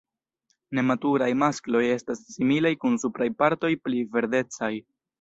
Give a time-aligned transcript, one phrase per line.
[0.79, 4.77] Nematuraj maskloj estas similaj kun supraj partoj pli verdecaj.